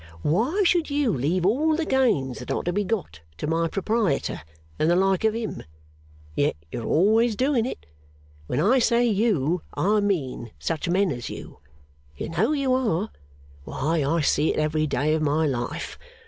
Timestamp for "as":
11.11-11.29